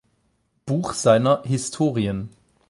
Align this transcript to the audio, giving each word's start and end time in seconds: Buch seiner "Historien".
Buch 0.65 0.93
seiner 0.93 1.43
"Historien". 1.45 2.29